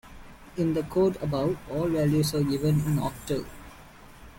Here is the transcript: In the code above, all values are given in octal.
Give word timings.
In 0.57 0.73
the 0.73 0.81
code 0.81 1.15
above, 1.21 1.59
all 1.69 1.87
values 1.87 2.33
are 2.33 2.41
given 2.41 2.73
in 2.87 2.95
octal. 2.97 3.45